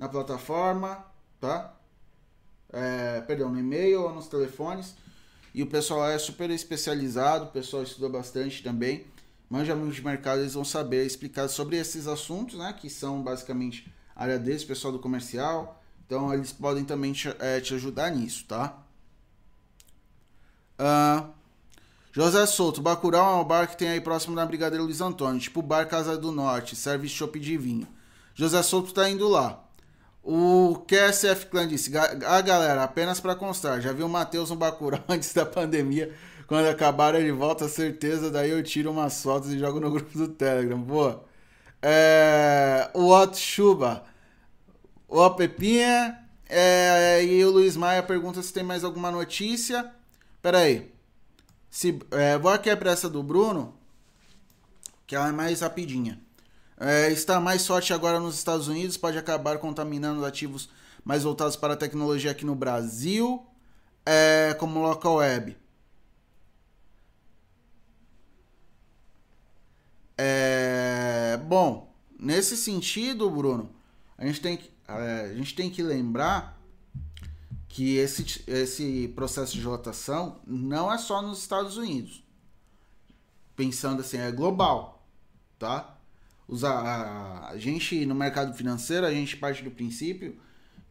[0.00, 1.04] na plataforma,
[1.38, 1.76] tá?
[2.72, 4.94] É, perdão, no e-mail ou nos telefones.
[5.52, 9.04] E o pessoal é super especializado, o pessoal estuda bastante também.
[9.50, 12.72] Manja muito de mercado, eles vão saber explicar sobre esses assuntos, né?
[12.72, 15.82] Que são basicamente a área deles, pessoal do comercial.
[16.06, 18.78] Então eles podem também te, é, te ajudar nisso, tá?
[20.78, 21.28] Uh,
[22.10, 25.60] José Souto, Bacurau é um bar que tem aí próximo da Brigadeiro Luiz Antônio, tipo
[25.60, 27.86] Bar Casa do Norte, serve chopp de vinho.
[28.34, 29.62] José Souto tá indo lá.
[30.22, 35.02] O QSF Clan disse: Ah, galera, apenas para constar, já vi o Matheus no Bacurau
[35.08, 36.14] antes da pandemia.
[36.46, 38.30] Quando acabar ele volta, certeza.
[38.30, 40.80] Daí eu tiro umas fotos e jogo no grupo do Telegram.
[40.80, 41.24] Boa.
[41.80, 44.04] É, o Otto Chuba.
[45.08, 46.18] O Pepinha.
[46.48, 49.92] É, e o Luiz Maia pergunta se tem mais alguma notícia.
[50.42, 50.92] Pera aí.
[51.70, 53.72] Se, é, vou aqui a pressa do Bruno,
[55.06, 56.20] que ela é mais rapidinha.
[56.82, 60.70] É, está mais forte agora nos Estados Unidos, pode acabar contaminando ativos
[61.04, 63.46] mais voltados para a tecnologia aqui no Brasil,
[64.06, 65.58] é, como local web.
[70.16, 73.70] É, bom, nesse sentido, Bruno,
[74.16, 76.58] a gente tem que, é, a gente tem que lembrar
[77.68, 82.24] que esse, esse processo de rotação não é só nos Estados Unidos.
[83.54, 85.06] Pensando assim, é global,
[85.58, 85.99] tá?
[86.50, 90.36] Os, a, a gente, no mercado financeiro, a gente parte do princípio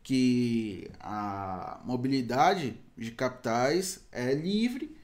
[0.01, 4.95] que a mobilidade de capitais é livre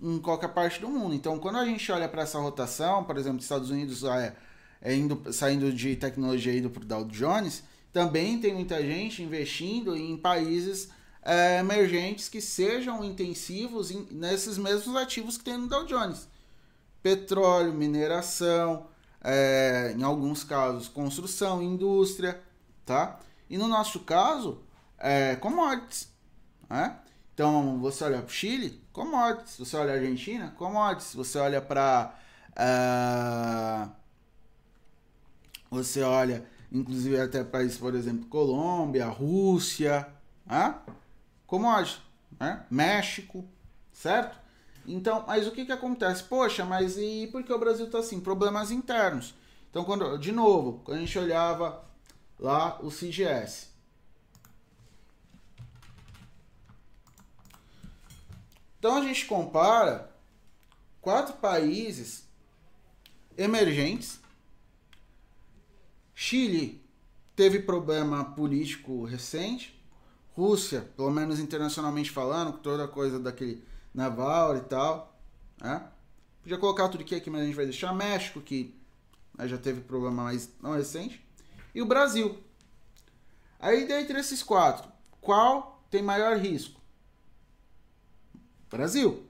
[0.00, 1.16] em qualquer parte do mundo.
[1.16, 4.36] Então, quando a gente olha para essa rotação, por exemplo, Estados Unidos é,
[4.80, 9.96] é indo, saindo de tecnologia indo para o Dow Jones, também tem muita gente investindo
[9.96, 10.90] em países
[11.22, 16.28] é, emergentes que sejam intensivos em, nesses mesmos ativos que tem no Dow Jones.
[17.02, 18.86] Petróleo, mineração,
[19.24, 22.40] é, em alguns casos construção, indústria,
[22.84, 23.18] tá?
[23.48, 24.62] E no nosso caso,
[24.98, 26.08] é, commodities,
[26.68, 26.98] né?
[27.34, 29.58] Então, você olha para o Chile, commodities.
[29.58, 31.14] Você olha a Argentina, commodities.
[31.14, 32.14] Você olha para...
[32.52, 33.90] Uh,
[35.68, 40.06] você olha, inclusive, até países, por exemplo, Colômbia, Rússia,
[40.46, 40.76] né?
[41.44, 42.00] commodities,
[42.38, 42.64] né?
[42.70, 43.44] México,
[43.92, 44.38] certo?
[44.86, 46.24] Então, mas o que que acontece?
[46.24, 48.20] Poxa, mas e por que o Brasil está assim?
[48.20, 49.34] Problemas internos.
[49.70, 51.84] Então, quando, de novo, quando a gente olhava
[52.38, 53.68] lá o CGS.
[58.78, 60.14] Então a gente compara
[61.00, 62.28] quatro países
[63.34, 64.20] emergentes.
[66.14, 66.84] Chile
[67.34, 69.82] teve problema político recente.
[70.36, 73.64] Rússia, pelo menos internacionalmente falando, toda a coisa daquele
[73.94, 75.16] naval e tal.
[75.60, 75.88] Né?
[76.42, 78.74] Podia colocar a Turquia aqui, mas a gente vai deixar México, que
[79.38, 81.24] né, já teve problema mais não recente.
[81.74, 82.42] E o Brasil.
[83.58, 84.90] Aí, dentre esses quatro,
[85.20, 86.80] qual tem maior risco?
[88.68, 89.24] Brasil.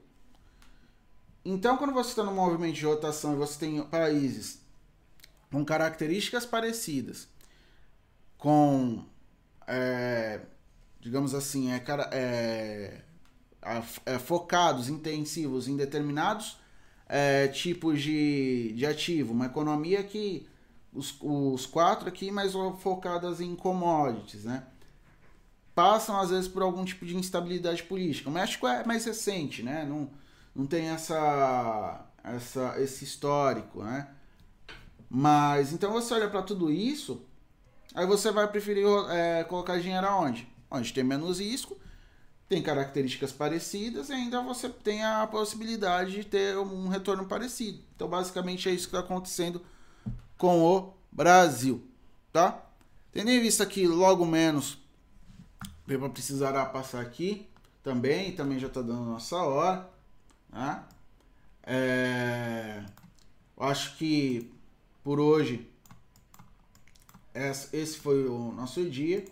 [1.43, 4.59] Então, quando você está no movimento de rotação e você tem países
[5.51, 7.27] com características parecidas,
[8.37, 9.05] com
[9.67, 10.41] é,
[10.99, 13.04] digamos assim, é, é,
[14.19, 16.57] focados, intensivos em determinados
[17.07, 19.33] é, tipos de, de ativo.
[19.33, 20.47] Uma economia que
[20.93, 24.63] os, os quatro aqui mais focadas em commodities, né?
[25.73, 28.29] Passam às vezes por algum tipo de instabilidade política.
[28.29, 29.85] O México é mais recente, né?
[29.85, 30.09] Não,
[30.55, 34.07] não tem essa, essa, esse histórico, né?
[35.09, 37.21] Mas então você olha para tudo isso,
[37.93, 40.55] aí você vai preferir é, colocar dinheiro aonde?
[40.69, 41.77] onde tem menos risco,
[42.47, 47.79] tem características parecidas e ainda você tem a possibilidade de ter um retorno parecido.
[47.95, 49.61] Então, basicamente, é isso que está acontecendo
[50.37, 51.83] com o Brasil,
[52.31, 52.63] tá?
[53.11, 54.77] Tendo em vista que logo menos
[55.87, 57.47] Pepa precisará passar aqui
[57.83, 59.89] também, também já está dando nossa hora,
[60.49, 60.83] né?
[61.63, 62.83] É,
[63.57, 64.51] acho que
[65.03, 65.67] por hoje
[67.33, 69.25] esse foi o nosso dia.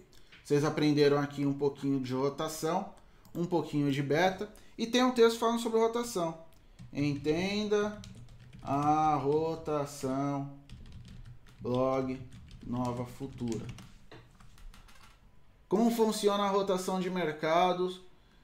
[0.43, 2.93] Vocês aprenderam aqui um pouquinho de rotação,
[3.35, 6.37] um pouquinho de beta e tem um texto falando sobre rotação.
[6.91, 7.99] Entenda
[8.61, 10.51] a rotação
[11.59, 12.19] blog
[12.65, 13.65] Nova Futura.
[15.67, 17.99] Como funciona a rotação de mercados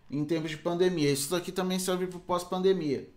[0.10, 1.12] em tempos de pandemia?
[1.12, 3.08] Isso aqui também serve para pós-pandemia.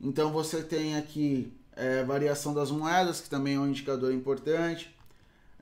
[0.00, 4.95] Então você tem aqui é, variação das moedas, que também é um indicador importante.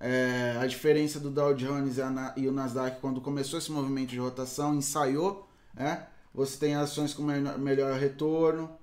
[0.01, 1.97] É, a diferença do Dow Jones
[2.37, 6.07] e o Nasdaq quando começou esse movimento de rotação, ensaiou, né?
[6.35, 8.77] Você tem ações com melhor retorno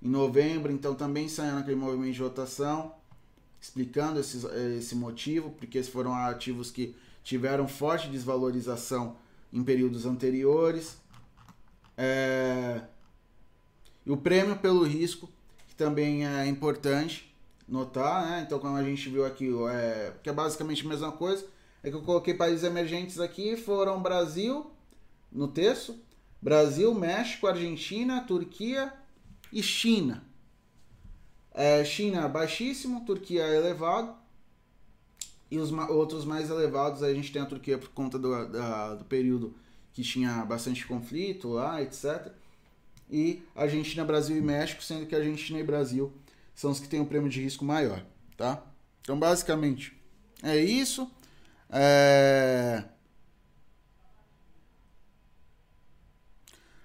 [0.00, 2.94] em novembro, então também saiu naquele movimento de rotação,
[3.60, 4.46] explicando esse,
[4.78, 9.16] esse motivo, porque esses foram ativos que tiveram forte desvalorização
[9.52, 10.96] em períodos anteriores.
[11.96, 12.82] É,
[14.04, 15.28] e o prêmio pelo risco,
[15.68, 17.31] que também é importante,
[17.72, 18.42] notar, né?
[18.46, 21.46] Então, como a gente viu aqui, é, que é basicamente a mesma coisa,
[21.82, 24.70] é que eu coloquei países emergentes aqui, foram Brasil,
[25.32, 25.98] no texto,
[26.40, 28.92] Brasil, México, Argentina, Turquia
[29.50, 30.22] e China.
[31.50, 34.14] É, China baixíssimo, Turquia elevado,
[35.50, 39.04] e os outros mais elevados, a gente tem a Turquia por conta do, da, do
[39.06, 39.54] período
[39.94, 42.32] que tinha bastante conflito lá, etc.
[43.10, 46.12] E Argentina, Brasil e México, sendo que Argentina e Brasil
[46.54, 48.04] são os que têm um prêmio de risco maior,
[48.36, 48.62] tá?
[49.00, 49.92] Então, basicamente,
[50.42, 51.10] é isso.
[51.70, 52.84] É...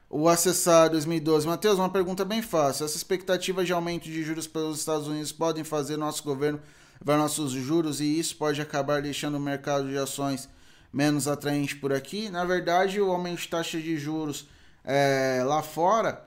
[0.09, 1.45] O acessar 2012.
[1.45, 2.85] Matheus, uma pergunta bem fácil.
[2.85, 6.61] Essa expectativa de aumento de juros pelos Estados Unidos podem fazer nosso governo
[7.05, 10.49] elevar nossos juros e isso pode acabar deixando o mercado de ações
[10.91, 12.29] menos atraente por aqui.
[12.29, 14.47] Na verdade, o aumento de taxa de juros
[14.83, 16.26] é, lá fora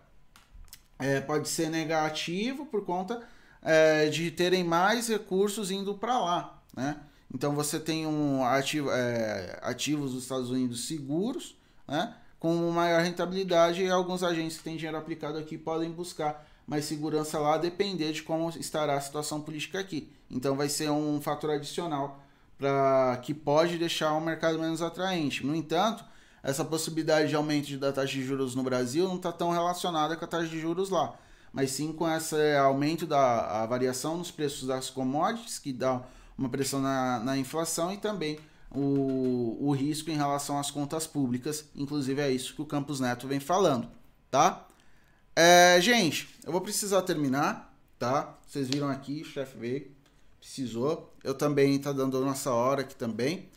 [1.00, 3.22] é, pode ser negativo por conta
[3.62, 6.96] é, de terem mais recursos indo para lá, né?
[7.32, 12.14] Então você tem um ativo, é, ativos dos Estados Unidos seguros, né?
[12.38, 17.38] Com maior rentabilidade e alguns agentes que têm dinheiro aplicado aqui podem buscar mais segurança
[17.38, 20.10] lá, depender de como estará a situação política aqui.
[20.30, 22.22] Então vai ser um fator adicional
[22.56, 25.44] para que pode deixar o mercado menos atraente.
[25.44, 26.04] No entanto,
[26.42, 30.24] essa possibilidade de aumento da taxa de juros no Brasil não está tão relacionada com
[30.24, 31.14] a taxa de juros lá,
[31.52, 36.02] mas sim com esse aumento da variação nos preços das commodities, que dá
[36.38, 38.38] uma pressão na, na inflação e também
[38.70, 41.64] o, o risco em relação às contas públicas.
[41.74, 43.88] Inclusive é isso que o Campos Neto vem falando,
[44.30, 44.66] tá?
[45.34, 48.38] É, gente, eu vou precisar terminar, tá?
[48.46, 49.90] Vocês viram aqui, o chefe veio,
[50.38, 51.14] precisou.
[51.22, 53.48] Eu também tá dando a nossa hora aqui também.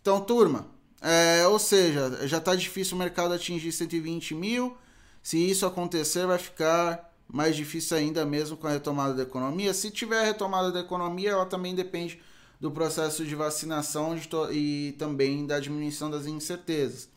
[0.00, 0.66] Então, turma,
[1.06, 4.76] é, ou seja, já está difícil o mercado atingir 120 mil.
[5.22, 9.72] Se isso acontecer, vai ficar mais difícil ainda mesmo com a retomada da economia.
[9.72, 12.20] Se tiver retomada da economia, ela também depende
[12.60, 14.18] do processo de vacinação
[14.50, 17.08] e também da diminuição das incertezas.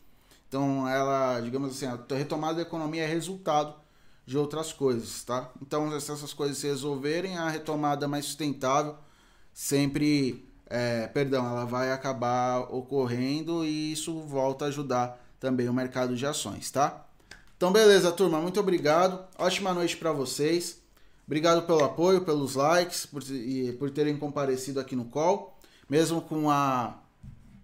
[0.48, 3.74] Então, ela, digamos assim, a retomada da economia é resultado
[4.24, 5.50] de outras coisas, tá?
[5.60, 8.96] Então, se essas coisas se resolverem, a retomada mais sustentável
[9.52, 16.16] sempre é, perdão, ela vai acabar ocorrendo e isso volta a ajudar também o mercado
[16.16, 17.04] de ações, tá?
[17.56, 19.22] Então, beleza, turma, muito obrigado.
[19.36, 20.80] Ótima noite para vocês.
[21.26, 25.58] Obrigado pelo apoio, pelos likes, por, e por terem comparecido aqui no call,
[25.88, 26.98] mesmo com a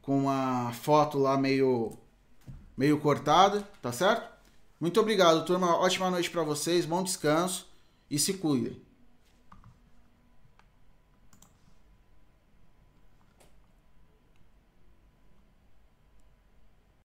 [0.02, 1.92] com a foto lá meio
[2.76, 4.30] meio cortada, tá certo?
[4.78, 5.76] Muito obrigado, turma.
[5.78, 7.66] Ótima noite para vocês, bom descanso
[8.10, 8.85] e se cuidem.